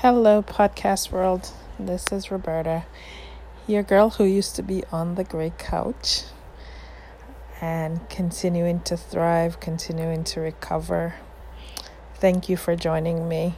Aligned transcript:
Hello, 0.00 0.42
podcast 0.42 1.10
world. 1.10 1.50
This 1.78 2.12
is 2.12 2.30
Roberta, 2.30 2.84
your 3.66 3.82
girl 3.82 4.10
who 4.10 4.24
used 4.24 4.54
to 4.56 4.62
be 4.62 4.84
on 4.92 5.14
the 5.14 5.24
gray 5.24 5.54
couch 5.56 6.24
and 7.62 8.06
continuing 8.10 8.80
to 8.80 8.98
thrive, 8.98 9.58
continuing 9.58 10.22
to 10.24 10.40
recover. 10.40 11.14
Thank 12.16 12.50
you 12.50 12.58
for 12.58 12.76
joining 12.76 13.26
me. 13.26 13.54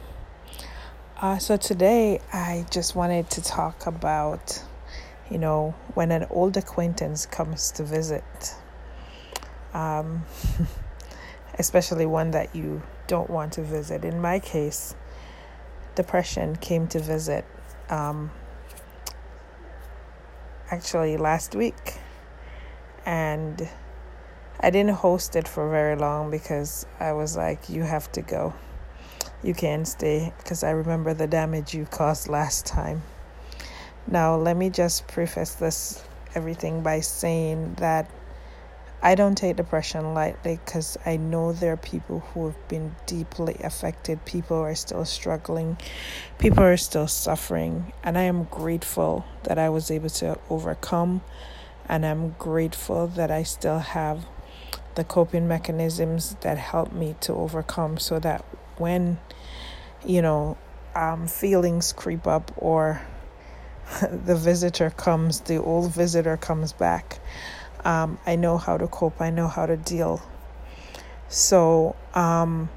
Uh, 1.17 1.39
so, 1.39 1.57
today 1.57 2.21
I 2.31 2.65
just 2.71 2.95
wanted 2.95 3.29
to 3.31 3.43
talk 3.43 3.85
about, 3.85 4.63
you 5.29 5.39
know, 5.39 5.75
when 5.93 6.09
an 6.13 6.25
old 6.29 6.55
acquaintance 6.55 7.25
comes 7.25 7.69
to 7.71 7.83
visit, 7.83 8.55
um, 9.73 10.23
especially 11.59 12.05
one 12.05 12.31
that 12.31 12.55
you 12.55 12.81
don't 13.07 13.29
want 13.29 13.51
to 13.53 13.61
visit. 13.61 14.05
In 14.05 14.21
my 14.21 14.39
case, 14.39 14.95
depression 15.99 16.55
came 16.55 16.87
to 16.87 16.97
visit 16.97 17.43
um, 17.89 18.31
actually 20.71 21.17
last 21.17 21.55
week. 21.55 21.95
And 23.05 23.67
I 24.61 24.69
didn't 24.69 24.95
host 24.95 25.35
it 25.35 25.45
for 25.45 25.69
very 25.69 25.97
long 25.97 26.31
because 26.31 26.85
I 27.01 27.11
was 27.11 27.35
like, 27.35 27.69
you 27.69 27.83
have 27.83 28.09
to 28.13 28.21
go. 28.21 28.53
You 29.43 29.53
can't 29.53 29.85
stay 29.85 30.31
because 30.37 30.63
I 30.63 30.69
remember 30.71 31.13
the 31.13 31.27
damage 31.27 31.73
you 31.73 31.83
caused 31.83 32.29
last 32.29 32.65
time. 32.65 33.01
Now, 34.07 34.37
let 34.37 34.55
me 34.55 34.69
just 34.69 35.05
preface 35.05 35.55
this 35.55 36.01
everything 36.33 36.81
by 36.81 37.01
saying 37.01 37.73
that 37.79 38.09
I 39.01 39.15
don't 39.15 39.35
take 39.35 39.55
depression 39.55 40.13
lightly 40.13 40.59
because 40.65 40.97
I 41.05 41.15
know 41.15 41.53
there 41.53 41.71
are 41.71 41.77
people 41.77 42.19
who 42.19 42.47
have 42.47 42.67
been 42.67 42.95
deeply 43.05 43.55
affected. 43.63 44.25
People 44.25 44.57
are 44.57 44.75
still 44.75 45.05
struggling. 45.05 45.77
People 46.37 46.63
are 46.63 46.75
still 46.75 47.07
suffering. 47.07 47.93
And 48.03 48.17
I 48.17 48.23
am 48.23 48.43
grateful 48.43 49.25
that 49.43 49.57
I 49.57 49.69
was 49.69 49.89
able 49.89 50.09
to 50.09 50.37
overcome. 50.49 51.21
And 51.87 52.05
I'm 52.05 52.31
grateful 52.31 53.07
that 53.07 53.31
I 53.31 53.43
still 53.43 53.79
have 53.79 54.25
the 54.95 55.05
coping 55.05 55.47
mechanisms 55.47 56.35
that 56.41 56.57
help 56.57 56.91
me 56.91 57.15
to 57.21 57.33
overcome 57.33 57.99
so 57.99 58.19
that 58.19 58.43
when, 58.77 59.17
you 60.05 60.21
know, 60.21 60.57
um, 60.93 61.27
feelings 61.27 61.93
creep 61.93 62.27
up 62.27 62.51
or 62.57 63.01
the 64.11 64.35
visitor 64.35 64.89
comes, 64.89 65.39
the 65.41 65.55
old 65.55 65.93
visitor 65.93 66.35
comes 66.35 66.73
back 66.73 67.19
um, 67.85 68.19
I 68.25 68.35
know 68.35 68.57
how 68.57 68.77
to 68.77 68.87
cope, 68.87 69.21
I 69.21 69.29
know 69.29 69.47
how 69.47 69.65
to 69.65 69.77
deal. 69.77 70.21
So, 71.27 71.95
um, 72.13 72.69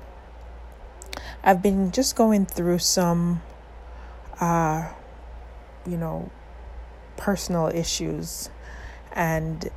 I've 1.45 1.63
been 1.63 1.91
just 1.91 2.15
going 2.15 2.47
through 2.47 2.79
some, 2.79 3.43
uh, 4.41 4.89
you 5.87 5.97
know, 5.97 6.31
personal 7.17 7.67
issues, 7.69 8.49
and 9.13 9.69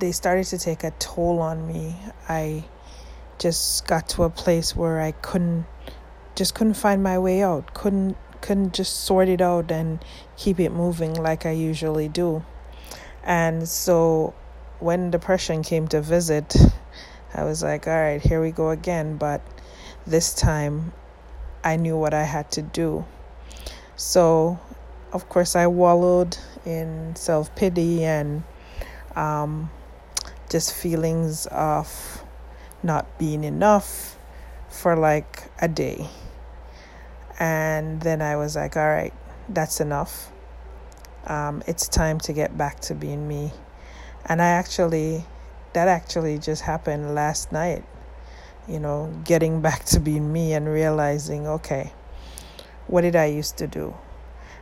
they 0.00 0.12
started 0.12 0.46
to 0.46 0.58
take 0.58 0.82
a 0.84 0.90
toll 0.92 1.40
on 1.40 1.66
me. 1.66 1.96
I 2.28 2.64
just 3.38 3.86
got 3.86 4.08
to 4.10 4.24
a 4.24 4.30
place 4.30 4.74
where 4.74 5.00
I 5.00 5.12
couldn't, 5.12 5.66
just 6.34 6.54
couldn't 6.54 6.74
find 6.74 7.02
my 7.02 7.18
way 7.18 7.42
out. 7.42 7.74
Couldn't, 7.74 8.16
couldn't 8.40 8.74
just 8.74 9.00
sort 9.04 9.28
it 9.28 9.40
out 9.40 9.70
and 9.70 10.04
keep 10.36 10.58
it 10.58 10.70
moving 10.70 11.14
like 11.14 11.46
I 11.46 11.52
usually 11.52 12.08
do. 12.08 12.44
And 13.22 13.68
so 13.68 14.34
when 14.80 15.10
depression 15.10 15.62
came 15.62 15.88
to 15.88 16.00
visit, 16.00 16.56
I 17.34 17.44
was 17.44 17.62
like, 17.62 17.86
all 17.86 17.94
right, 17.94 18.20
here 18.20 18.40
we 18.40 18.50
go 18.50 18.70
again. 18.70 19.16
But 19.16 19.40
this 20.06 20.34
time 20.34 20.92
I 21.64 21.76
knew 21.76 21.96
what 21.96 22.14
I 22.14 22.24
had 22.24 22.50
to 22.52 22.62
do. 22.62 23.04
So, 23.96 24.58
of 25.12 25.28
course, 25.28 25.56
I 25.56 25.66
wallowed 25.66 26.38
in 26.64 27.16
self 27.16 27.54
pity 27.56 28.04
and 28.04 28.44
um, 29.16 29.70
just 30.50 30.74
feelings 30.74 31.46
of 31.46 32.24
not 32.82 33.18
being 33.18 33.44
enough 33.44 34.16
for 34.68 34.96
like 34.96 35.50
a 35.60 35.68
day. 35.68 36.08
And 37.38 38.00
then 38.00 38.22
I 38.22 38.36
was 38.36 38.56
like, 38.56 38.76
all 38.76 38.88
right, 38.88 39.12
that's 39.48 39.80
enough. 39.80 40.30
Um, 41.26 41.62
it's 41.66 41.88
time 41.88 42.18
to 42.20 42.32
get 42.32 42.56
back 42.56 42.80
to 42.80 42.94
being 42.94 43.26
me. 43.28 43.52
And 44.28 44.42
I 44.42 44.48
actually, 44.48 45.24
that 45.72 45.88
actually 45.88 46.38
just 46.38 46.62
happened 46.62 47.14
last 47.14 47.50
night, 47.50 47.84
you 48.68 48.78
know, 48.78 49.12
getting 49.24 49.60
back 49.62 49.84
to 49.86 50.00
being 50.00 50.32
me 50.32 50.52
and 50.52 50.68
realizing, 50.68 51.46
okay, 51.46 51.92
what 52.86 53.02
did 53.02 53.16
I 53.16 53.26
used 53.26 53.56
to 53.58 53.66
do? 53.66 53.94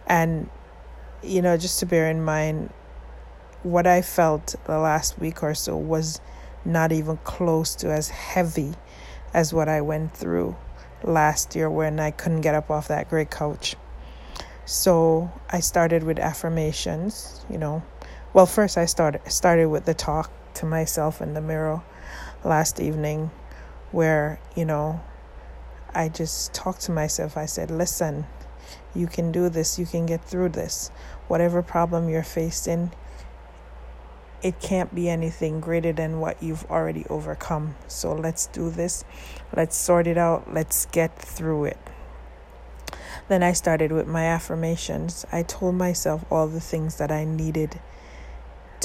And, 0.06 0.48
you 1.22 1.42
know, 1.42 1.56
just 1.56 1.80
to 1.80 1.86
bear 1.86 2.08
in 2.08 2.24
mind, 2.24 2.72
what 3.62 3.86
I 3.86 4.02
felt 4.02 4.54
the 4.64 4.78
last 4.78 5.18
week 5.18 5.42
or 5.42 5.54
so 5.54 5.76
was 5.76 6.20
not 6.64 6.92
even 6.92 7.16
close 7.18 7.74
to 7.76 7.92
as 7.92 8.08
heavy 8.08 8.74
as 9.34 9.52
what 9.52 9.68
I 9.68 9.80
went 9.80 10.16
through 10.16 10.56
last 11.02 11.56
year 11.56 11.68
when 11.68 11.98
I 11.98 12.10
couldn't 12.10 12.40
get 12.40 12.54
up 12.54 12.70
off 12.70 12.88
that 12.88 13.08
great 13.08 13.30
couch. 13.30 13.74
So 14.64 15.30
I 15.50 15.60
started 15.60 16.02
with 16.02 16.18
affirmations, 16.18 17.44
you 17.50 17.58
know, 17.58 17.82
well, 18.36 18.44
first 18.44 18.76
I 18.76 18.84
started 18.84 19.22
started 19.32 19.68
with 19.68 19.86
the 19.86 19.94
talk 19.94 20.30
to 20.56 20.66
myself 20.66 21.22
in 21.22 21.32
the 21.32 21.40
mirror 21.40 21.80
last 22.44 22.78
evening, 22.78 23.30
where 23.92 24.38
you 24.54 24.66
know 24.66 25.00
I 25.94 26.10
just 26.10 26.52
talked 26.52 26.82
to 26.82 26.92
myself. 26.92 27.38
I 27.38 27.46
said, 27.46 27.70
"Listen, 27.70 28.26
you 28.94 29.06
can 29.06 29.32
do 29.32 29.48
this. 29.48 29.78
You 29.78 29.86
can 29.86 30.04
get 30.04 30.22
through 30.22 30.50
this. 30.50 30.90
Whatever 31.28 31.62
problem 31.62 32.10
you're 32.10 32.22
facing." 32.22 32.92
It 34.42 34.60
can't 34.60 34.94
be 34.94 35.08
anything 35.08 35.60
greater 35.60 35.94
than 35.94 36.20
what 36.20 36.42
you've 36.42 36.70
already 36.70 37.06
overcome. 37.08 37.74
So 37.88 38.12
let's 38.12 38.48
do 38.48 38.68
this. 38.68 39.02
Let's 39.56 39.78
sort 39.78 40.06
it 40.06 40.18
out. 40.18 40.52
Let's 40.52 40.84
get 40.92 41.18
through 41.18 41.64
it. 41.72 41.78
Then 43.28 43.42
I 43.42 43.54
started 43.54 43.92
with 43.92 44.06
my 44.06 44.26
affirmations. 44.26 45.24
I 45.32 45.42
told 45.42 45.76
myself 45.76 46.26
all 46.30 46.46
the 46.48 46.60
things 46.60 46.96
that 46.96 47.10
I 47.10 47.24
needed 47.24 47.80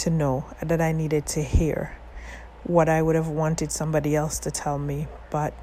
to 0.02 0.10
know, 0.10 0.46
that 0.62 0.82
I 0.82 0.92
needed 0.92 1.26
to 1.28 1.42
hear, 1.44 1.96
what 2.64 2.90
I 2.90 3.02
would 3.02 3.16
have 3.16 3.28
wanted 3.28 3.72
somebody 3.72 4.16
else 4.16 4.40
to 4.40 4.52
tell 4.52 4.78
me. 4.78 5.08
But 5.30 5.54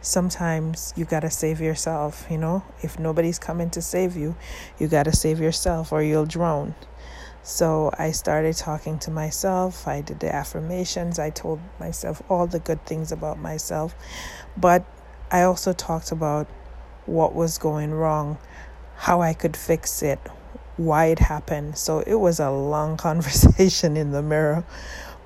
sometimes 0.00 0.92
you 0.96 1.04
got 1.04 1.20
to 1.20 1.30
save 1.30 1.60
yourself, 1.60 2.26
you 2.30 2.38
know? 2.38 2.64
If 2.82 2.98
nobody's 2.98 3.38
coming 3.38 3.70
to 3.70 3.82
save 3.82 4.16
you, 4.16 4.36
you 4.78 4.88
got 4.88 5.04
to 5.04 5.12
save 5.12 5.40
yourself 5.40 5.92
or 5.92 6.02
you'll 6.02 6.26
drown. 6.26 6.74
So 7.42 7.90
I 7.98 8.10
started 8.10 8.56
talking 8.56 8.98
to 9.00 9.10
myself. 9.10 9.88
I 9.88 10.02
did 10.02 10.20
the 10.20 10.34
affirmations. 10.34 11.18
I 11.18 11.30
told 11.30 11.60
myself 11.80 12.22
all 12.28 12.46
the 12.46 12.58
good 12.58 12.84
things 12.84 13.10
about 13.10 13.38
myself. 13.38 13.94
But 14.56 14.84
I 15.30 15.42
also 15.42 15.72
talked 15.72 16.12
about 16.12 16.46
what 17.06 17.34
was 17.34 17.56
going 17.56 17.92
wrong, 17.92 18.36
how 18.96 19.22
I 19.22 19.32
could 19.32 19.56
fix 19.56 20.02
it, 20.02 20.20
why 20.78 21.06
it 21.06 21.18
happened. 21.18 21.76
So 21.76 22.00
it 22.00 22.14
was 22.14 22.40
a 22.40 22.50
long 22.50 22.96
conversation 23.08 23.96
in 23.98 24.12
the 24.12 24.22
mirror, 24.22 24.64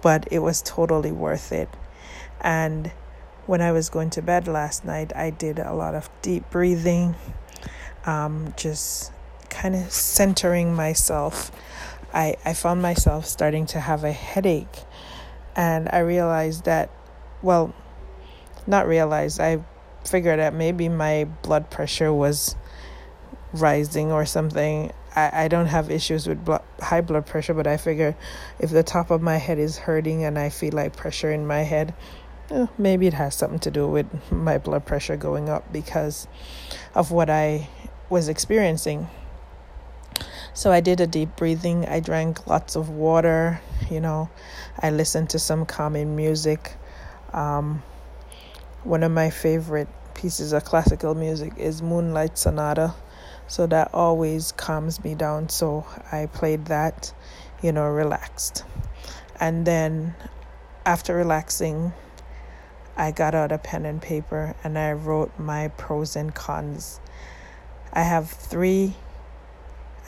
but 0.02 0.26
it 0.32 0.40
was 0.40 0.60
totally 0.62 1.12
worth 1.12 1.52
it. 1.52 1.68
And 2.40 2.90
when 3.46 3.60
I 3.60 3.70
was 3.70 3.88
going 3.88 4.10
to 4.10 4.22
bed 4.22 4.48
last 4.48 4.84
night, 4.84 5.14
I 5.14 5.30
did 5.30 5.60
a 5.60 5.72
lot 5.72 5.94
of 5.94 6.10
deep 6.22 6.50
breathing, 6.50 7.14
um, 8.04 8.52
just 8.56 9.12
kind 9.50 9.76
of 9.76 9.92
centering 9.92 10.74
myself. 10.74 11.52
I, 12.12 12.36
I 12.44 12.54
found 12.54 12.82
myself 12.82 13.26
starting 13.26 13.66
to 13.66 13.80
have 13.80 14.04
a 14.04 14.12
headache, 14.12 14.84
and 15.54 15.88
I 15.92 16.00
realized 16.00 16.64
that, 16.64 16.90
well, 17.42 17.74
not 18.66 18.86
realized, 18.86 19.40
I 19.40 19.64
figured 20.04 20.38
that 20.38 20.54
maybe 20.54 20.88
my 20.88 21.24
blood 21.42 21.70
pressure 21.70 22.12
was 22.12 22.56
rising 23.52 24.12
or 24.12 24.24
something. 24.26 24.92
I, 25.14 25.44
I 25.44 25.48
don't 25.48 25.66
have 25.66 25.90
issues 25.90 26.26
with 26.26 26.44
blood, 26.44 26.62
high 26.80 27.00
blood 27.00 27.26
pressure, 27.26 27.54
but 27.54 27.66
I 27.66 27.76
figure 27.76 28.16
if 28.58 28.70
the 28.70 28.82
top 28.82 29.10
of 29.10 29.20
my 29.20 29.36
head 29.36 29.58
is 29.58 29.78
hurting 29.78 30.24
and 30.24 30.38
I 30.38 30.48
feel 30.48 30.72
like 30.72 30.96
pressure 30.96 31.30
in 31.30 31.46
my 31.46 31.62
head, 31.62 31.94
eh, 32.50 32.66
maybe 32.78 33.06
it 33.06 33.14
has 33.14 33.34
something 33.34 33.58
to 33.60 33.70
do 33.70 33.86
with 33.86 34.06
my 34.30 34.58
blood 34.58 34.86
pressure 34.86 35.16
going 35.16 35.48
up 35.48 35.72
because 35.72 36.26
of 36.94 37.10
what 37.10 37.28
I 37.28 37.68
was 38.08 38.28
experiencing. 38.28 39.08
So 40.54 40.70
I 40.70 40.80
did 40.80 41.00
a 41.00 41.06
deep 41.06 41.36
breathing. 41.36 41.86
I 41.86 42.00
drank 42.00 42.46
lots 42.46 42.76
of 42.76 42.90
water. 42.90 43.60
You 43.90 44.00
know, 44.00 44.30
I 44.78 44.90
listened 44.90 45.30
to 45.30 45.38
some 45.38 45.64
calming 45.64 46.14
music. 46.14 46.74
Um, 47.32 47.82
one 48.84 49.02
of 49.02 49.12
my 49.12 49.30
favorite 49.30 49.88
pieces 50.14 50.52
of 50.52 50.64
classical 50.64 51.14
music 51.14 51.54
is 51.56 51.80
Moonlight 51.82 52.36
Sonata 52.36 52.94
so 53.52 53.66
that 53.66 53.92
always 53.92 54.50
calms 54.52 55.04
me 55.04 55.14
down. 55.14 55.46
So 55.50 55.84
I 56.10 56.24
played 56.24 56.64
that, 56.68 57.12
you 57.62 57.70
know, 57.70 57.86
relaxed. 57.86 58.64
And 59.38 59.66
then 59.66 60.14
after 60.86 61.14
relaxing, 61.14 61.92
I 62.96 63.10
got 63.10 63.34
out 63.34 63.52
a 63.52 63.58
pen 63.58 63.84
and 63.84 64.00
paper 64.00 64.54
and 64.64 64.78
I 64.78 64.92
wrote 64.92 65.38
my 65.38 65.68
pros 65.68 66.16
and 66.16 66.34
cons. 66.34 66.98
I 67.92 68.04
have 68.04 68.30
three, 68.30 68.94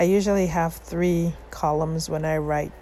I 0.01 0.05
usually 0.05 0.47
have 0.47 0.77
three 0.77 1.35
columns 1.51 2.09
when 2.09 2.25
I 2.25 2.39
write 2.39 2.73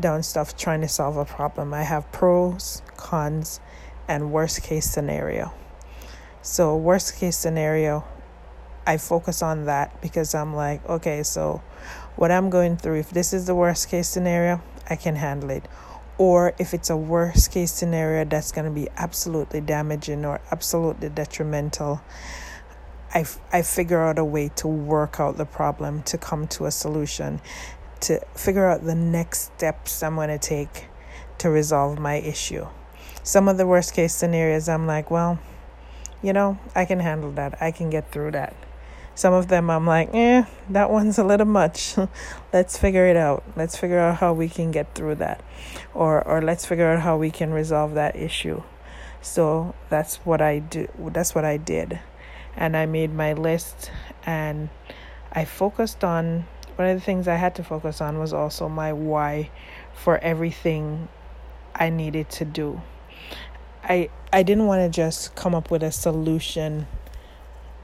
down 0.00 0.22
stuff 0.22 0.56
trying 0.56 0.80
to 0.80 0.88
solve 0.88 1.18
a 1.18 1.26
problem. 1.26 1.74
I 1.74 1.82
have 1.82 2.10
pros, 2.10 2.80
cons, 2.96 3.60
and 4.08 4.32
worst 4.32 4.62
case 4.62 4.90
scenario. 4.90 5.52
So, 6.40 6.74
worst 6.74 7.16
case 7.16 7.36
scenario, 7.36 8.06
I 8.86 8.96
focus 8.96 9.42
on 9.42 9.66
that 9.66 10.00
because 10.02 10.34
I'm 10.34 10.54
like, 10.54 10.86
okay, 10.88 11.22
so 11.22 11.62
what 12.16 12.30
I'm 12.30 12.50
going 12.50 12.76
through, 12.76 12.98
if 12.98 13.10
this 13.10 13.32
is 13.32 13.46
the 13.46 13.54
worst 13.54 13.88
case 13.88 14.08
scenario, 14.08 14.60
I 14.90 14.96
can 14.96 15.16
handle 15.16 15.50
it. 15.50 15.66
Or 16.18 16.52
if 16.58 16.74
it's 16.74 16.90
a 16.90 16.96
worst 16.96 17.52
case 17.52 17.72
scenario 17.72 18.24
that's 18.24 18.52
going 18.52 18.66
to 18.66 18.70
be 18.70 18.88
absolutely 18.96 19.60
damaging 19.60 20.24
or 20.24 20.40
absolutely 20.50 21.08
detrimental, 21.08 22.02
I, 23.14 23.24
I 23.52 23.62
figure 23.62 24.02
out 24.02 24.18
a 24.18 24.24
way 24.24 24.50
to 24.56 24.68
work 24.68 25.20
out 25.20 25.36
the 25.36 25.44
problem, 25.44 26.02
to 26.04 26.18
come 26.18 26.46
to 26.48 26.66
a 26.66 26.70
solution, 26.70 27.40
to 28.00 28.20
figure 28.34 28.66
out 28.66 28.84
the 28.84 28.94
next 28.94 29.52
steps 29.54 30.02
I'm 30.02 30.16
going 30.16 30.28
to 30.28 30.38
take 30.38 30.86
to 31.38 31.50
resolve 31.50 31.98
my 31.98 32.16
issue. 32.16 32.66
Some 33.22 33.48
of 33.48 33.56
the 33.56 33.66
worst 33.66 33.94
case 33.94 34.14
scenarios, 34.14 34.68
I'm 34.68 34.86
like, 34.86 35.10
well, 35.10 35.38
you 36.22 36.32
know, 36.32 36.58
I 36.74 36.84
can 36.84 37.00
handle 37.00 37.32
that. 37.32 37.60
I 37.60 37.70
can 37.70 37.90
get 37.90 38.10
through 38.10 38.32
that. 38.32 38.54
Some 39.14 39.34
of 39.34 39.48
them 39.48 39.70
I'm 39.70 39.86
like, 39.86 40.10
eh, 40.14 40.44
that 40.70 40.90
one's 40.90 41.18
a 41.18 41.24
little 41.24 41.46
much. 41.46 41.96
let's 42.52 42.78
figure 42.78 43.06
it 43.06 43.16
out. 43.16 43.44
Let's 43.56 43.76
figure 43.76 43.98
out 43.98 44.16
how 44.16 44.32
we 44.32 44.48
can 44.48 44.70
get 44.70 44.94
through 44.94 45.16
that. 45.16 45.42
Or 45.94 46.26
or 46.26 46.40
let's 46.40 46.64
figure 46.64 46.90
out 46.90 47.00
how 47.00 47.16
we 47.18 47.30
can 47.30 47.52
resolve 47.52 47.94
that 47.94 48.16
issue. 48.16 48.62
So 49.20 49.74
that's 49.88 50.16
what 50.24 50.40
I 50.40 50.58
do 50.58 50.88
that's 51.12 51.34
what 51.34 51.44
I 51.44 51.56
did. 51.56 52.00
And 52.56 52.76
I 52.76 52.86
made 52.86 53.12
my 53.12 53.32
list 53.32 53.90
and 54.24 54.68
I 55.32 55.44
focused 55.44 56.04
on 56.04 56.46
one 56.76 56.88
of 56.88 56.96
the 56.96 57.04
things 57.04 57.28
I 57.28 57.36
had 57.36 57.54
to 57.56 57.64
focus 57.64 58.00
on 58.00 58.18
was 58.18 58.32
also 58.32 58.68
my 58.68 58.92
why 58.92 59.50
for 59.94 60.18
everything 60.18 61.08
I 61.74 61.90
needed 61.90 62.30
to 62.30 62.44
do. 62.44 62.80
I 63.84 64.10
I 64.32 64.42
didn't 64.42 64.66
want 64.66 64.80
to 64.80 64.88
just 64.88 65.34
come 65.34 65.54
up 65.54 65.70
with 65.70 65.82
a 65.82 65.92
solution 65.92 66.86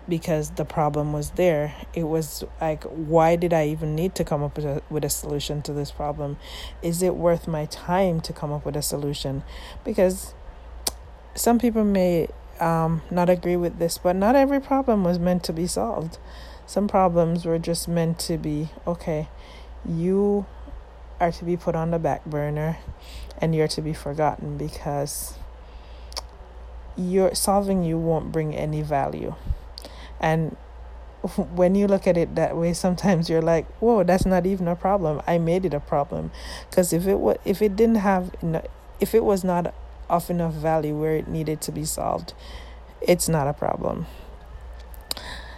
because 0.09 0.51
the 0.53 0.65
problem 0.65 1.13
was 1.13 1.31
there. 1.31 1.75
It 1.95 2.05
was 2.05 2.45
like, 2.61 2.85
why 2.85 3.37
did 3.37 3.53
I 3.53 3.67
even 3.69 3.95
need 3.95 4.15
to 4.17 4.25
come 4.25 4.43
up 4.43 4.57
with 4.57 4.65
a, 4.65 4.83
with 4.89 5.05
a 5.05 5.11
solution 5.11 5.63
to 5.63 5.73
this 5.73 5.91
problem? 5.91 6.39
Is 6.83 7.03
it 7.03 7.15
worth 7.15 7.47
my 7.47 7.67
time 7.67 8.21
to 8.23 8.33
come 8.33 8.53
up 8.53 8.65
with 8.65 8.77
a 8.77 8.83
solution? 8.83 9.43
Because 9.85 10.35
some 11.35 11.59
people 11.59 11.85
may 11.85 12.29
um, 12.61 13.03
not 13.11 13.29
agree 13.29 13.57
with 13.57 13.79
this, 13.79 13.99
but 13.99 14.17
not 14.17 14.35
every 14.35 14.61
problem 14.61 15.05
was 15.05 15.19
meant 15.19 15.45
to 15.45 15.53
be 15.53 15.67
solved. 15.67 16.19
Some 16.67 16.89
problems 16.89 17.45
were 17.45 17.59
just 17.59 17.89
meant 17.89 18.19
to 18.21 18.37
be 18.37 18.71
okay, 18.87 19.29
you 19.89 20.47
are 21.21 21.33
to 21.33 21.45
be 21.45 21.57
put 21.57 21.75
on 21.75 21.91
the 21.91 21.99
back 21.99 22.25
burner 22.25 22.79
and 23.39 23.55
you're 23.55 23.69
to 23.69 23.81
be 23.81 23.93
forgotten 23.93 24.57
because 24.57 25.35
your 26.97 27.35
solving 27.35 27.85
you 27.85 27.99
won't 27.99 28.31
bring 28.33 28.55
any 28.55 28.83
value 28.83 29.35
and 30.20 30.56
when 31.55 31.75
you 31.75 31.87
look 31.87 32.06
at 32.06 32.17
it 32.17 32.35
that 32.37 32.56
way, 32.56 32.73
sometimes 32.73 33.29
you're 33.29 33.43
like, 33.43 33.67
"Whoa, 33.81 34.05
that's 34.05 34.26
not 34.26 34.47
even 34.47 34.69
a 34.69 34.76
problem. 34.76 35.20
I 35.26 35.38
made 35.38 35.65
it 35.65 35.75
a 35.75 35.81
problem." 35.81 36.31
Because 36.69 36.93
if 36.93 37.06
it 37.06 37.19
was, 37.19 37.38
if 37.44 37.62
it 37.62 37.76
didn't 37.76 37.97
have, 37.97 38.31
if 39.00 39.15
it 39.15 39.25
was 39.25 39.44
not 39.44 39.75
of 40.09 40.31
enough 40.31 40.55
value 40.55 40.99
where 40.99 41.17
it 41.17 41.29
needed 41.29 41.61
to 41.62 41.73
be 41.73 41.85
solved, 41.85 42.35
it's 43.00 43.29
not 43.29 43.47
a 43.47 43.53
problem. 43.53 44.06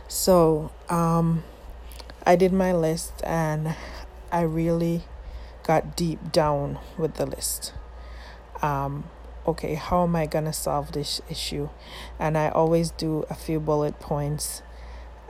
So, 0.08 0.72
um, 0.88 1.44
I 2.26 2.36
did 2.36 2.52
my 2.52 2.72
list, 2.72 3.12
and 3.24 3.76
I 4.32 4.42
really 4.42 5.02
got 5.62 5.96
deep 5.96 6.32
down 6.32 6.78
with 6.98 7.14
the 7.14 7.26
list. 7.26 7.72
Um, 8.62 9.04
okay, 9.50 9.74
how 9.74 10.02
am 10.02 10.16
I 10.16 10.26
going 10.26 10.46
to 10.46 10.52
solve 10.52 10.92
this 10.92 11.20
issue? 11.28 11.68
And 12.18 12.36
I 12.36 12.48
always 12.48 12.90
do 12.90 13.24
a 13.30 13.34
few 13.34 13.60
bullet 13.60 14.00
points. 14.00 14.62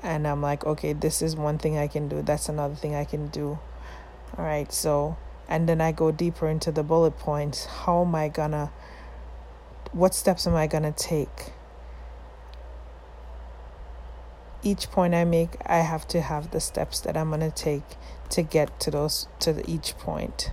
And 0.03 0.27
I'm 0.27 0.41
like, 0.41 0.65
okay, 0.65 0.93
this 0.93 1.21
is 1.21 1.37
one 1.37 1.59
thing 1.59 1.77
I 1.77 1.87
can 1.87 2.09
do. 2.09 2.23
That's 2.23 2.49
another 2.49 2.75
thing 2.75 2.95
I 2.95 3.05
can 3.05 3.29
do. 3.29 3.59
All 4.37 4.45
right, 4.45 4.73
so, 4.73 5.17
and 5.49 5.69
then 5.69 5.81
I 5.81 5.93
go 5.93 6.11
deeper 6.11 6.49
into 6.49 6.71
the 6.73 6.83
bullet 6.83 7.19
points. 7.19 7.67
How 7.67 8.03
am 8.03 8.15
I 8.15 8.29
going 8.29 8.53
to, 8.53 8.71
what 9.93 10.15
steps 10.15 10.47
am 10.47 10.55
I 10.55 10.67
going 10.67 10.85
to 10.85 10.93
take? 10.93 11.53
Each 14.63 14.91
point 14.91 15.15
I 15.15 15.25
make, 15.25 15.57
I 15.67 15.79
have 15.79 16.07
to 16.09 16.21
have 16.21 16.51
the 16.51 16.61
steps 16.61 17.01
that 17.01 17.17
I'm 17.17 17.31
going 17.31 17.41
to 17.41 17.51
take 17.51 17.97
to 18.31 18.43
get 18.43 18.79
to 18.81 18.91
those, 18.91 19.27
to 19.41 19.63
each 19.69 19.97
point. 19.99 20.51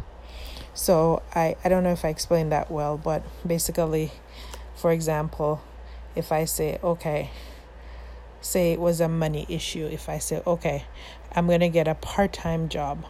So 0.78 1.24
I, 1.34 1.56
I 1.66 1.70
don't 1.70 1.84
know 1.84 1.92
if 1.92 2.06
I 2.06 2.10
explained 2.10 2.52
that 2.52 2.70
well, 2.70 3.00
but 3.00 3.24
basically, 3.46 4.12
for 4.76 4.92
example, 4.92 5.60
if 6.16 6.32
I 6.32 6.46
say, 6.46 6.78
okay, 6.84 7.32
say 8.42 8.74
it 8.74 8.80
was 8.80 9.02
a 9.02 9.10
money 9.10 9.48
issue, 9.50 9.88
if 9.88 10.08
I 10.08 10.20
say, 10.20 10.44
okay, 10.46 10.86
I'm 11.36 11.48
going 11.48 11.62
to 11.62 11.70
get 11.70 11.88
a 11.88 11.96
part 11.96 12.32
time 12.32 12.70
job, 12.70 13.06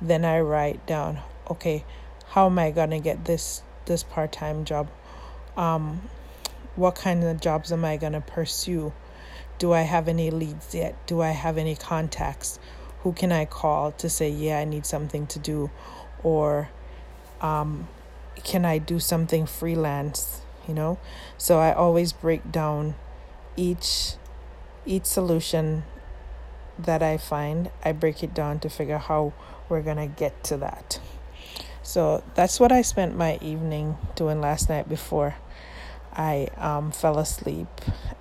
then 0.00 0.24
I 0.24 0.40
write 0.40 0.86
down, 0.86 1.18
okay, 1.50 1.84
how 2.28 2.46
am 2.46 2.58
I 2.58 2.70
going 2.70 2.90
to 2.90 2.98
get 2.98 3.26
this, 3.26 3.62
this 3.84 4.02
part 4.02 4.32
time 4.32 4.64
job? 4.64 4.88
Um, 5.54 6.08
what 6.76 6.94
kind 6.94 7.22
of 7.24 7.42
jobs 7.42 7.70
am 7.72 7.84
I 7.84 7.98
going 7.98 8.14
to 8.14 8.22
pursue? 8.22 8.94
Do 9.58 9.74
I 9.74 9.82
have 9.82 10.08
any 10.08 10.30
leads 10.30 10.74
yet? 10.74 11.06
Do 11.06 11.20
I 11.20 11.32
have 11.32 11.58
any 11.58 11.76
contacts? 11.76 12.58
Who 13.00 13.12
can 13.12 13.32
I 13.32 13.44
call 13.44 13.92
to 13.92 14.08
say, 14.08 14.30
yeah, 14.30 14.60
I 14.60 14.64
need 14.64 14.86
something 14.86 15.26
to 15.26 15.38
do? 15.38 15.70
Or 16.22 16.70
um, 17.42 17.88
can 18.42 18.64
I 18.64 18.78
do 18.78 18.98
something 18.98 19.46
freelance? 19.46 20.40
You 20.66 20.74
know, 20.74 20.98
so 21.36 21.58
I 21.58 21.72
always 21.72 22.12
break 22.12 22.52
down 22.52 22.94
each 23.56 24.14
each 24.86 25.06
solution 25.06 25.82
that 26.78 27.02
I 27.02 27.18
find. 27.18 27.70
I 27.84 27.92
break 27.92 28.22
it 28.22 28.32
down 28.32 28.60
to 28.60 28.70
figure 28.70 28.98
how 28.98 29.32
we're 29.68 29.82
gonna 29.82 30.06
get 30.06 30.44
to 30.44 30.56
that. 30.58 31.00
So 31.82 32.22
that's 32.34 32.60
what 32.60 32.70
I 32.70 32.82
spent 32.82 33.16
my 33.16 33.38
evening 33.42 33.98
doing 34.14 34.40
last 34.40 34.68
night 34.68 34.88
before 34.88 35.34
I 36.12 36.48
um, 36.56 36.92
fell 36.92 37.18
asleep, 37.18 37.68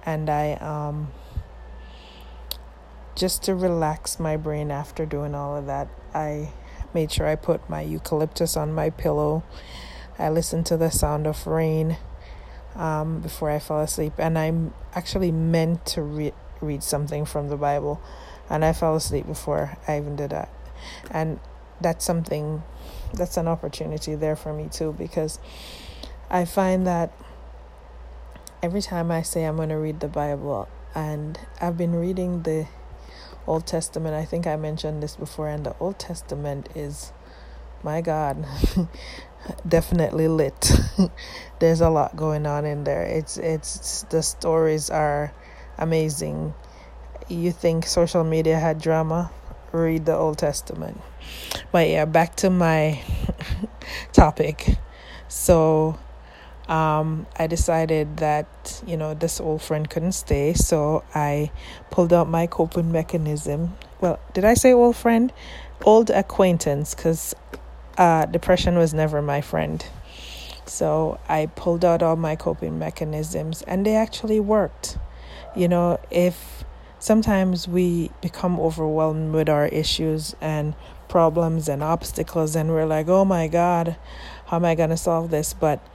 and 0.04 0.30
I 0.30 0.54
um, 0.54 1.12
just 3.16 3.44
to 3.44 3.56
relax 3.56 4.20
my 4.20 4.38
brain 4.38 4.72
after 4.72 5.06
doing 5.06 5.36
all 5.36 5.56
of 5.56 5.68
that. 5.68 5.90
I 6.14 6.54
made 6.94 7.12
sure 7.12 7.28
I 7.28 7.36
put 7.36 7.70
my 7.70 7.82
eucalyptus 7.82 8.58
on 8.58 8.74
my 8.74 8.90
pillow. 8.90 9.44
I 10.20 10.30
listened 10.30 10.66
to 10.68 10.78
the 10.78 10.92
sound 10.92 11.26
of 11.26 11.48
rain 11.48 11.98
um, 12.76 13.22
before 13.22 13.50
I 13.50 13.60
fell 13.60 13.82
asleep, 13.82 14.14
and 14.18 14.38
I'm 14.38 14.74
actually 14.94 15.32
meant 15.32 15.86
to 15.88 16.02
re- 16.02 16.34
read 16.62 16.84
something 16.84 17.26
from 17.26 17.50
the 17.50 17.58
Bible, 17.58 18.02
and 18.50 18.64
I 18.64 18.74
fell 18.74 18.96
asleep 18.96 19.26
before 19.26 19.78
I 19.88 19.98
even 19.98 20.16
did 20.16 20.30
that. 20.30 20.50
And 21.10 21.40
that's 21.80 22.06
something, 22.06 22.64
that's 23.14 23.38
an 23.38 23.48
opportunity 23.48 24.16
there 24.16 24.36
for 24.36 24.54
me 24.54 24.70
too, 24.72 24.94
because 24.98 25.40
I 26.30 26.46
find 26.46 26.86
that 26.88 27.12
every 28.62 28.82
time 28.82 29.12
I 29.12 29.22
say 29.24 29.46
I'm 29.46 29.56
going 29.56 29.70
to 29.70 29.76
read 29.76 30.00
the 30.00 30.08
Bible, 30.08 30.70
and 30.94 31.40
I've 31.60 31.78
been 31.78 31.96
reading 31.96 32.44
the 32.44 32.68
Old 33.48 33.66
Testament. 33.66 34.16
I 34.16 34.26
think 34.26 34.48
I 34.48 34.56
mentioned 34.56 35.02
this 35.02 35.16
before, 35.16 35.50
and 35.50 35.66
the 35.66 35.76
Old 35.80 36.00
Testament 36.00 36.70
is, 36.76 37.12
my 37.84 38.02
God, 38.02 38.46
definitely 39.68 40.28
lit. 40.28 40.72
There's 41.60 41.82
a 41.82 41.90
lot 41.90 42.16
going 42.16 42.46
on 42.46 42.66
in 42.66 42.84
there. 42.84 43.04
It's 43.04 43.38
it's 43.38 44.04
the 44.04 44.22
stories 44.22 44.90
are 44.90 45.34
amazing. 45.78 46.54
You 47.28 47.52
think 47.52 47.86
social 47.86 48.24
media 48.24 48.60
had 48.60 48.82
drama? 48.82 49.32
Read 49.72 50.06
the 50.06 50.16
Old 50.16 50.38
Testament. 50.38 51.00
But 51.72 51.88
yeah, 51.88 52.06
back 52.06 52.36
to 52.38 52.50
my 52.50 53.02
topic. 54.14 54.78
So 55.28 55.98
um, 56.72 57.28
I 57.38 57.48
decided 57.48 58.18
that, 58.18 58.82
you 58.88 58.96
know, 58.96 59.14
this 59.14 59.42
old 59.42 59.62
friend 59.62 59.90
couldn't 59.90 60.14
stay. 60.14 60.54
So 60.54 61.04
I 61.14 61.52
pulled 61.90 62.14
out 62.14 62.30
my 62.30 62.48
coping 62.48 62.94
mechanism. 62.94 63.76
Well, 64.00 64.20
did 64.34 64.46
I 64.46 64.54
say 64.54 64.72
old 64.72 64.96
friend? 64.96 65.34
Old 65.84 66.10
acquaintance, 66.10 66.96
because 66.96 67.36
uh, 67.98 68.26
depression 68.26 68.78
was 68.78 68.94
never 68.94 69.22
my 69.22 69.42
friend. 69.42 69.86
So 70.66 71.20
I 71.28 71.48
pulled 71.48 71.84
out 71.84 72.02
all 72.02 72.16
my 72.16 72.38
coping 72.38 72.80
mechanisms 72.80 73.64
and 73.64 73.86
they 73.86 73.96
actually 73.96 74.40
worked. 74.40 74.98
You 75.54 75.68
know, 75.68 76.00
if 76.10 76.64
sometimes 77.00 77.68
we 77.68 78.12
become 78.22 78.58
overwhelmed 78.62 79.34
with 79.34 79.50
our 79.50 79.68
issues 79.68 80.38
and 80.40 80.74
problems 81.10 81.68
and 81.68 81.84
obstacles 81.84 82.56
and 82.56 82.70
we're 82.70 82.86
like, 82.86 83.10
oh 83.10 83.26
my 83.26 83.50
God, 83.50 83.98
how 84.46 84.56
am 84.56 84.64
I 84.64 84.76
going 84.76 84.92
to 84.92 84.98
solve 84.98 85.32
this? 85.32 85.54
But 85.54 85.86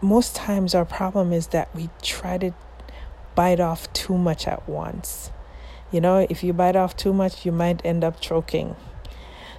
most 0.00 0.34
times 0.34 0.74
our 0.74 0.84
problem 0.84 1.32
is 1.32 1.48
that 1.48 1.74
we 1.74 1.90
try 2.02 2.38
to 2.38 2.52
bite 3.34 3.60
off 3.60 3.92
too 3.92 4.16
much 4.16 4.46
at 4.46 4.68
once 4.68 5.30
You 5.92 6.00
know, 6.00 6.26
if 6.30 6.44
you 6.44 6.52
bite 6.52 6.76
off 6.76 6.96
too 6.96 7.12
much, 7.12 7.44
you 7.44 7.50
might 7.50 7.84
end 7.84 8.04
up 8.04 8.20
choking. 8.20 8.76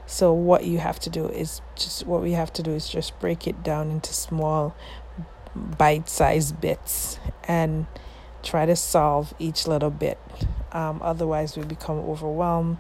So, 0.05 0.31
what 0.31 0.63
you 0.65 0.79
have 0.79 0.99
to 1.01 1.09
do 1.09 1.27
is 1.27 1.61
just 1.75 2.05
what 2.05 2.21
we 2.21 2.31
have 2.31 2.53
to 2.53 2.63
do 2.63 2.71
is 2.71 2.87
just 2.87 3.19
break 3.19 3.47
it 3.47 3.63
down 3.63 3.91
into 3.91 4.13
small, 4.13 4.73
bite 5.55 6.07
sized 6.07 6.61
bits 6.61 7.19
and 7.47 7.85
try 8.43 8.65
to 8.65 8.75
solve 8.77 9.33
each 9.39 9.67
little 9.67 9.89
bit. 9.89 10.17
Um, 10.71 11.01
otherwise, 11.03 11.57
we 11.57 11.63
become 11.63 11.99
overwhelmed 11.99 12.77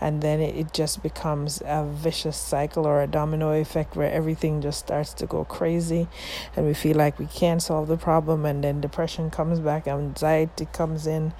and 0.00 0.22
then 0.22 0.40
it, 0.40 0.54
it 0.56 0.72
just 0.72 1.02
becomes 1.02 1.62
a 1.64 1.84
vicious 1.84 2.36
cycle 2.36 2.86
or 2.86 3.02
a 3.02 3.06
domino 3.06 3.52
effect 3.52 3.96
where 3.96 4.10
everything 4.10 4.60
just 4.60 4.78
starts 4.78 5.12
to 5.14 5.26
go 5.26 5.44
crazy 5.44 6.08
and 6.56 6.66
we 6.66 6.74
feel 6.74 6.96
like 6.96 7.18
we 7.18 7.26
can't 7.26 7.62
solve 7.62 7.88
the 7.88 7.96
problem 7.96 8.44
and 8.44 8.64
then 8.64 8.80
depression 8.80 9.30
comes 9.30 9.60
back 9.60 9.86
anxiety 9.86 10.66
comes 10.72 11.06
in 11.06 11.32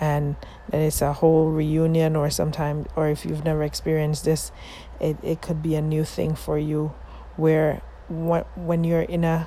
and 0.00 0.36
then 0.70 0.80
it's 0.80 1.02
a 1.02 1.14
whole 1.14 1.50
reunion 1.50 2.16
or 2.16 2.30
sometimes 2.30 2.86
or 2.96 3.08
if 3.08 3.24
you've 3.24 3.44
never 3.44 3.62
experienced 3.62 4.24
this 4.24 4.52
it, 5.00 5.16
it 5.22 5.40
could 5.40 5.62
be 5.62 5.74
a 5.74 5.82
new 5.82 6.04
thing 6.04 6.34
for 6.34 6.58
you 6.58 6.92
where 7.36 7.82
when 8.08 8.84
you're 8.84 9.02
in 9.02 9.24
a 9.24 9.46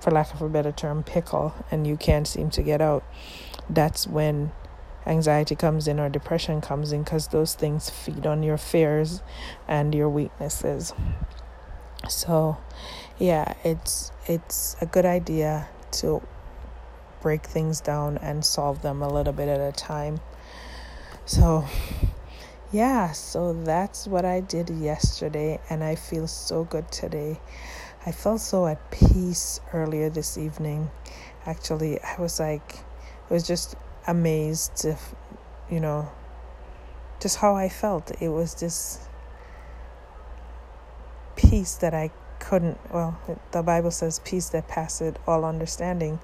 for 0.00 0.10
lack 0.10 0.32
of 0.34 0.42
a 0.42 0.48
better 0.48 0.72
term 0.72 1.02
pickle 1.02 1.54
and 1.70 1.86
you 1.86 1.96
can't 1.96 2.26
seem 2.26 2.50
to 2.50 2.62
get 2.62 2.80
out 2.80 3.02
that's 3.68 4.06
when 4.06 4.52
anxiety 5.06 5.54
comes 5.54 5.88
in 5.88 5.98
or 5.98 6.08
depression 6.08 6.60
comes 6.60 6.92
in 6.92 7.02
because 7.02 7.28
those 7.28 7.54
things 7.54 7.90
feed 7.90 8.26
on 8.26 8.42
your 8.42 8.58
fears 8.58 9.22
and 9.66 9.94
your 9.94 10.08
weaknesses. 10.08 10.92
So, 12.08 12.56
yeah, 13.18 13.54
it's 13.64 14.12
it's 14.26 14.76
a 14.80 14.86
good 14.86 15.04
idea 15.04 15.68
to 15.92 16.22
break 17.20 17.44
things 17.44 17.80
down 17.80 18.18
and 18.18 18.44
solve 18.44 18.82
them 18.82 19.02
a 19.02 19.08
little 19.08 19.32
bit 19.32 19.48
at 19.48 19.60
a 19.60 19.72
time. 19.72 20.20
So, 21.26 21.66
yeah, 22.72 23.12
so 23.12 23.52
that's 23.52 24.06
what 24.06 24.24
I 24.24 24.40
did 24.40 24.70
yesterday, 24.70 25.60
and 25.68 25.84
I 25.84 25.96
feel 25.96 26.26
so 26.26 26.64
good 26.64 26.90
today. 26.90 27.40
I 28.06 28.12
felt 28.12 28.40
so 28.40 28.66
at 28.66 28.90
peace 28.90 29.60
earlier 29.74 30.08
this 30.08 30.38
evening. 30.38 30.90
Actually, 31.44 32.00
I 32.00 32.16
was 32.18 32.40
like, 32.40 32.76
it 33.28 33.32
was 33.32 33.46
just 33.46 33.76
amazed 34.06 34.76
to, 34.78 34.96
you 35.70 35.80
know, 35.80 36.10
just 37.20 37.38
how 37.38 37.54
I 37.54 37.68
felt. 37.68 38.10
It 38.20 38.28
was 38.28 38.54
this 38.54 39.08
peace 41.36 41.74
that 41.76 41.94
I 41.94 42.10
couldn't, 42.38 42.78
well, 42.92 43.18
the 43.52 43.62
Bible 43.62 43.90
says 43.90 44.20
peace 44.24 44.48
that 44.50 44.68
passeth 44.68 45.18
all 45.26 45.44
understanding. 45.44 46.18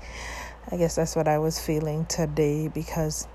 I 0.70 0.76
guess 0.76 0.96
that's 0.96 1.14
what 1.14 1.28
I 1.28 1.38
was 1.38 1.60
feeling 1.60 2.06
today 2.06 2.68
because 2.68 3.28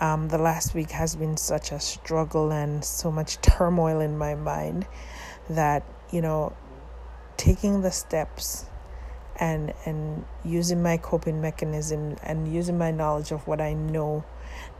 um, 0.00 0.28
the 0.28 0.38
last 0.38 0.74
week 0.74 0.90
has 0.90 1.16
been 1.16 1.36
such 1.36 1.72
a 1.72 1.80
struggle 1.80 2.52
and 2.52 2.84
so 2.84 3.10
much 3.10 3.40
turmoil 3.40 4.00
in 4.00 4.18
my 4.18 4.34
mind 4.34 4.86
that, 5.48 5.84
you 6.10 6.20
know, 6.20 6.54
taking 7.36 7.82
the 7.82 7.90
steps 7.90 8.66
and 9.40 9.72
and 9.86 10.24
using 10.44 10.82
my 10.82 10.98
coping 10.98 11.40
mechanism 11.40 12.16
and 12.22 12.52
using 12.52 12.76
my 12.76 12.90
knowledge 12.90 13.32
of 13.32 13.46
what 13.48 13.60
I 13.60 13.72
know 13.72 14.22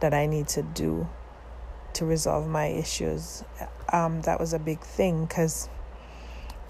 that 0.00 0.12
I 0.12 0.26
need 0.26 0.47
to 0.49 0.62
do 0.62 1.09
to 1.95 2.05
resolve 2.05 2.47
my 2.47 2.67
issues. 2.67 3.43
Um, 3.93 4.21
that 4.23 4.38
was 4.38 4.52
a 4.52 4.59
big 4.59 4.81
thing 4.81 5.25
because 5.25 5.69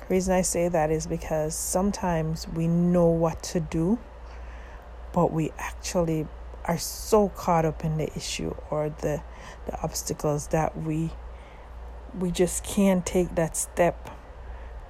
reason 0.08 0.34
I 0.34 0.42
say 0.42 0.68
that 0.68 0.90
is 0.90 1.06
because 1.06 1.54
sometimes 1.54 2.48
we 2.48 2.68
know 2.68 3.06
what 3.06 3.42
to 3.44 3.60
do, 3.60 3.98
but 5.12 5.32
we 5.32 5.50
actually 5.58 6.26
are 6.64 6.78
so 6.78 7.28
caught 7.30 7.64
up 7.64 7.84
in 7.84 7.98
the 7.98 8.14
issue 8.16 8.54
or 8.70 8.90
the 9.00 9.22
the 9.66 9.82
obstacles 9.82 10.48
that 10.48 10.76
we 10.76 11.10
we 12.18 12.30
just 12.30 12.62
can't 12.64 13.04
take 13.04 13.34
that 13.34 13.56
step 13.56 14.10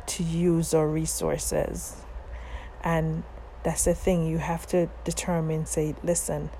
to 0.06 0.22
use 0.22 0.74
our 0.74 0.88
resources 0.88 2.04
and 2.82 3.22
that's 3.62 3.84
the 3.84 3.94
thing 3.94 4.26
you 4.26 4.38
have 4.38 4.66
to 4.66 4.88
determine 5.04 5.66
say 5.66 5.94
listen 6.02 6.50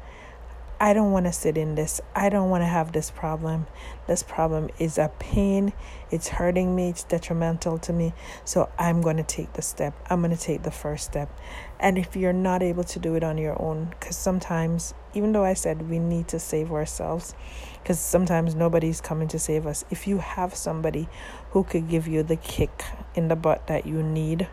I 0.83 0.95
don't 0.95 1.13
want 1.13 1.27
to 1.27 1.33
sit 1.33 1.59
in 1.59 1.75
this. 1.75 2.01
I 2.15 2.31
don't 2.31 2.49
want 2.49 2.63
to 2.63 2.67
have 2.67 2.93
this 2.93 3.11
problem. 3.11 3.67
This 4.07 4.23
problem 4.23 4.71
is 4.79 4.97
a 4.97 5.13
pain. 5.19 5.75
It's 6.11 6.29
hurting 6.29 6.75
me. 6.75 6.89
It's 6.89 7.05
detrimental 7.05 7.77
to 7.81 7.93
me. 7.93 8.15
So 8.47 8.71
I'm 8.79 9.03
going 9.03 9.19
to 9.19 9.23
take 9.23 9.53
the 9.53 9.61
step. 9.61 9.93
I'm 10.09 10.23
going 10.23 10.35
to 10.35 10.43
take 10.43 10.63
the 10.63 10.71
first 10.71 11.05
step. 11.05 11.39
And 11.79 11.99
if 11.99 12.17
you're 12.17 12.33
not 12.33 12.63
able 12.63 12.85
to 12.85 12.99
do 12.99 13.15
it 13.15 13.23
on 13.23 13.37
your 13.37 13.61
own, 13.61 13.91
because 13.91 14.17
sometimes, 14.17 14.95
even 15.13 15.33
though 15.33 15.45
I 15.45 15.53
said 15.53 15.91
we 15.91 15.99
need 15.99 16.29
to 16.29 16.39
save 16.39 16.73
ourselves, 16.73 17.35
because 17.83 17.99
sometimes 17.99 18.55
nobody's 18.55 19.03
coming 19.03 19.29
to 19.29 19.39
save 19.39 19.67
us, 19.67 19.85
if 19.91 20.07
you 20.07 20.17
have 20.17 20.55
somebody 20.55 21.11
who 21.51 21.63
could 21.63 21.91
give 21.91 22.09
you 22.09 22.23
the 22.23 22.37
kick 22.37 22.85
in 23.15 23.29
the 23.29 23.37
butt 23.37 23.67
that 23.67 23.85
you 23.85 24.03
need, 24.03 24.49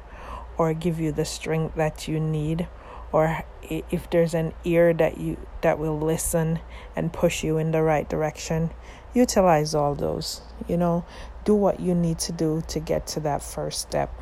or 0.57 0.73
give 0.73 0.99
you 0.99 1.11
the 1.11 1.25
strength 1.25 1.75
that 1.75 2.07
you 2.07 2.19
need 2.19 2.67
or 3.11 3.43
if 3.61 4.09
there's 4.09 4.33
an 4.33 4.53
ear 4.63 4.93
that 4.93 5.17
you 5.17 5.37
that 5.61 5.79
will 5.79 5.97
listen 5.97 6.59
and 6.95 7.13
push 7.13 7.43
you 7.43 7.57
in 7.57 7.71
the 7.71 7.81
right 7.81 8.09
direction 8.09 8.69
utilize 9.13 9.73
all 9.73 9.95
those 9.95 10.41
you 10.67 10.77
know? 10.77 11.05
Do 11.45 11.55
what 11.55 11.79
you 11.79 11.95
need 11.95 12.19
to 12.19 12.33
do 12.33 12.61
to 12.67 12.79
get 12.79 13.07
to 13.07 13.21
that 13.21 13.41
first 13.41 13.79
step 13.79 14.13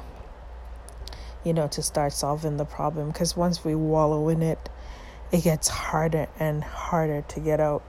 you 1.44 1.54
know 1.54 1.68
to 1.70 1.82
start 1.82 2.12
solving 2.12 2.58
the 2.58 2.66
problem 2.66 3.08
because 3.08 3.38
once 3.38 3.64
we 3.64 3.74
wallow 3.76 4.30
in 4.30 4.42
it 4.42 4.70
it 5.32 5.44
gets 5.44 5.68
harder 5.68 6.28
and 6.40 6.64
harder 6.64 7.24
to 7.30 7.40
get 7.40 7.60
out 7.60 7.84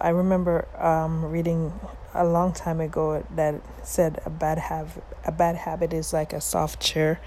i 0.00 0.08
remember 0.08 0.66
um, 0.78 1.24
reading 1.24 1.72
a 2.14 2.24
long 2.24 2.52
time 2.52 2.80
ago 2.80 3.26
that 3.34 3.60
said 3.82 4.20
a 4.24 4.30
bad 4.30 4.58
habit 4.58 5.02
a 5.24 5.32
bad 5.32 5.56
habit 5.56 5.92
is 5.92 6.12
like 6.12 6.32
a 6.32 6.40
soft 6.40 6.80
chair 6.80 7.20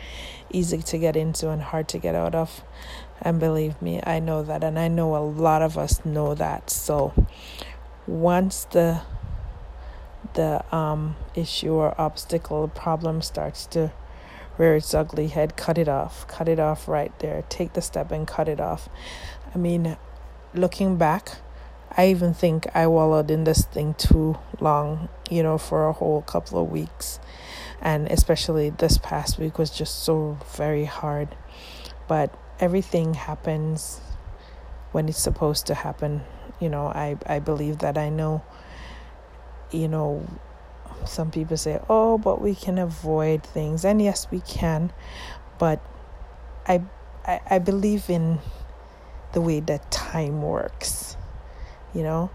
easy 0.50 0.82
to 0.82 0.98
get 0.98 1.16
into 1.18 1.50
and 1.50 1.62
hard 1.62 1.88
to 1.90 1.98
get 1.98 2.16
out 2.16 2.34
of. 2.34 2.64
And 3.22 3.40
believe 3.40 3.82
me 3.82 4.00
i 4.04 4.20
know 4.20 4.44
that 4.44 4.64
and 4.64 4.78
i 4.80 4.88
know 4.88 5.16
a 5.16 5.24
lot 5.24 5.62
of 5.62 5.78
us 5.78 6.06
know 6.06 6.36
that. 6.36 6.70
So 6.70 7.14
once 8.06 8.66
the 8.66 9.02
the 10.34 10.64
um 10.76 11.16
issue 11.36 11.74
or 11.74 12.00
obstacle 12.00 12.68
problem 12.68 13.22
starts 13.22 13.66
to 13.68 13.92
rear 14.58 14.76
its 14.76 14.94
ugly 14.94 15.28
head 15.28 15.56
cut 15.56 15.78
it 15.78 15.88
off 15.88 16.28
cut 16.28 16.48
it 16.48 16.60
off 16.60 16.88
right 16.88 17.18
there. 17.20 17.44
Take 17.50 17.74
the 17.74 17.82
step 17.82 18.12
and 18.12 18.26
cut 18.28 18.48
it 18.48 18.62
off. 18.62 18.88
I 19.54 19.58
mean 19.58 19.98
looking 20.54 20.98
back 20.98 21.40
I 21.98 22.10
even 22.10 22.36
think 22.36 22.68
I 22.76 22.86
wallowed 22.86 23.32
in 23.32 23.44
this 23.44 23.66
thing 23.66 23.96
too 23.96 24.38
long, 24.60 25.10
you 25.32 25.42
know, 25.42 25.58
for 25.58 25.88
a 25.88 25.94
whole 25.94 26.22
couple 26.22 26.62
of 26.62 26.70
weeks. 26.70 27.20
And 27.82 28.08
especially 28.12 28.70
this 28.70 29.00
past 29.00 29.40
week 29.40 29.58
was 29.58 29.72
just 29.72 30.04
so 30.04 30.38
very 30.56 30.86
hard. 30.86 31.36
But 32.08 32.32
everything 32.60 33.16
happens 33.16 34.00
when 34.92 35.10
it's 35.10 35.18
supposed 35.18 35.66
to 35.68 35.74
happen. 35.74 36.22
You 36.60 36.70
know, 36.70 36.86
I, 36.86 37.18
I 37.26 37.40
believe 37.40 37.80
that 37.80 37.98
I 37.98 38.10
know, 38.10 38.44
you 39.72 39.88
know, 39.88 40.24
some 41.04 41.32
people 41.32 41.58
say, 41.58 41.80
oh, 41.90 42.20
but 42.20 42.40
we 42.40 42.54
can 42.54 42.78
avoid 42.78 43.44
things. 43.44 43.84
And 43.84 44.00
yes, 44.00 44.28
we 44.30 44.42
can. 44.42 44.94
But 45.58 45.84
I, 46.68 46.84
I, 47.26 47.42
I 47.50 47.60
believe 47.60 48.08
in 48.08 48.38
the 49.34 49.42
way 49.42 49.62
that 49.62 49.90
time 49.90 50.44
works 50.44 51.18
you 51.98 52.04
know? 52.04 52.30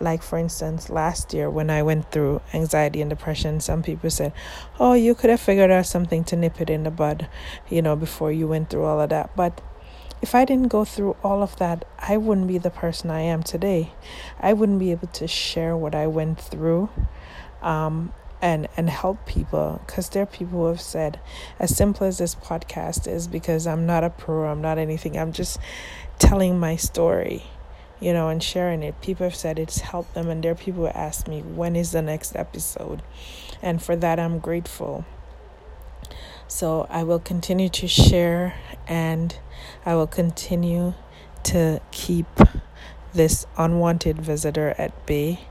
Like 0.00 0.22
for 0.22 0.38
instance 0.38 0.90
last 0.90 1.32
year 1.34 1.50
when 1.50 1.68
i 1.68 1.82
went 1.82 2.10
through 2.10 2.40
anxiety 2.54 3.02
and 3.02 3.10
depression 3.10 3.60
some 3.60 3.82
people 3.82 4.10
said 4.10 4.32
oh 4.80 4.94
you 4.94 5.14
could 5.14 5.30
have 5.30 5.38
figured 5.38 5.70
out 5.70 5.86
something 5.86 6.24
to 6.24 6.34
nip 6.34 6.60
it 6.60 6.70
in 6.70 6.82
the 6.82 6.90
bud 6.90 7.28
you 7.68 7.82
know 7.82 7.94
before 7.94 8.32
you 8.32 8.48
went 8.48 8.70
through 8.70 8.84
all 8.84 9.00
of 9.00 9.10
that. 9.10 9.36
But 9.36 9.60
if 10.22 10.34
i 10.34 10.44
didn't 10.44 10.68
go 10.68 10.84
through 10.84 11.16
all 11.22 11.42
of 11.42 11.56
that 11.56 11.84
i 11.98 12.16
wouldn't 12.16 12.48
be 12.48 12.58
the 12.58 12.70
person 12.70 13.10
i 13.10 13.20
am 13.20 13.42
today. 13.42 13.92
I 14.40 14.54
wouldn't 14.54 14.78
be 14.78 14.90
able 14.92 15.08
to 15.08 15.28
share 15.28 15.76
what 15.76 15.94
i 15.94 16.06
went 16.06 16.40
through 16.40 16.88
um, 17.60 18.12
and 18.42 18.68
and 18.76 18.90
help 18.90 19.24
people 19.24 19.80
because 19.86 20.08
there 20.10 20.24
are 20.24 20.26
people 20.26 20.58
who 20.58 20.66
have 20.66 20.80
said 20.80 21.20
as 21.60 21.74
simple 21.74 22.06
as 22.06 22.18
this 22.18 22.34
podcast 22.34 23.06
is 23.06 23.28
because 23.28 23.66
i'm 23.66 23.86
not 23.86 24.02
a 24.02 24.10
pro 24.10 24.50
i'm 24.50 24.60
not 24.60 24.78
anything 24.78 25.16
i'm 25.16 25.32
just 25.32 25.58
telling 26.18 26.58
my 26.58 26.74
story 26.74 27.44
you 28.02 28.12
know, 28.12 28.28
and 28.28 28.42
sharing 28.42 28.82
it. 28.82 29.00
People 29.00 29.24
have 29.24 29.36
said 29.36 29.58
it's 29.58 29.80
helped 29.80 30.14
them, 30.14 30.28
and 30.28 30.42
there 30.42 30.52
are 30.52 30.56
people 30.56 30.82
who 30.82 30.88
ask 30.88 31.28
me, 31.28 31.40
when 31.40 31.76
is 31.76 31.92
the 31.92 32.02
next 32.02 32.34
episode? 32.34 33.00
And 33.62 33.80
for 33.80 33.94
that, 33.96 34.18
I'm 34.18 34.40
grateful. 34.40 35.04
So 36.48 36.86
I 36.90 37.04
will 37.04 37.20
continue 37.20 37.70
to 37.70 37.88
share 37.88 38.54
and 38.86 39.34
I 39.86 39.94
will 39.94 40.06
continue 40.06 40.92
to 41.44 41.80
keep 41.92 42.26
this 43.14 43.46
unwanted 43.56 44.20
visitor 44.20 44.74
at 44.76 45.06
bay. 45.06 45.46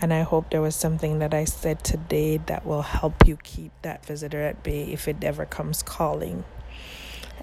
And 0.00 0.14
I 0.14 0.22
hope 0.22 0.50
there 0.50 0.62
was 0.62 0.74
something 0.74 1.18
that 1.18 1.34
I 1.34 1.44
said 1.44 1.84
today 1.84 2.38
that 2.46 2.64
will 2.64 2.82
help 2.82 3.26
you 3.26 3.36
keep 3.42 3.72
that 3.82 4.06
visitor 4.06 4.40
at 4.40 4.62
bay 4.62 4.84
if 4.84 5.06
it 5.08 5.22
ever 5.22 5.44
comes 5.44 5.82
calling. 5.82 6.44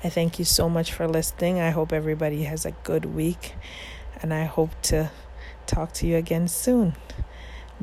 I 0.04 0.10
thank 0.10 0.40
you 0.40 0.46
so 0.46 0.68
much 0.70 0.92
for 0.92 1.08
listening. 1.08 1.60
I 1.60 1.70
hope 1.70 1.94
everybody 1.94 2.44
has 2.44 2.66
a 2.66 2.72
good 2.72 3.06
week 3.06 3.54
and 4.22 4.34
I 4.34 4.46
hope 4.46 4.72
to 4.84 5.12
talk 5.68 5.94
to 5.94 6.08
you 6.08 6.18
again 6.18 6.48
soon. 6.48 6.96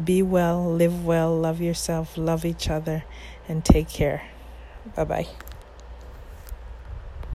Be 0.03 0.23
well, 0.23 0.73
live 0.73 1.05
well, 1.05 1.37
love 1.37 1.61
yourself, 1.61 2.17
love 2.17 2.45
each 2.45 2.71
other, 2.71 3.05
and 3.49 3.65
take 3.65 3.89
care. 3.89 4.23
Bye 4.97 5.05
bye. 5.05 5.27